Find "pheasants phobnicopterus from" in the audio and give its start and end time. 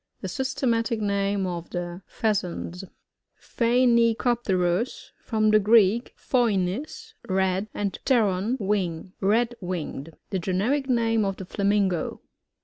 2.07-5.51